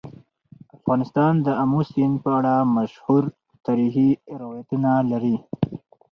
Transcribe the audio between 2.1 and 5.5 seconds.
په اړه مشهور تاریخی روایتونه لري.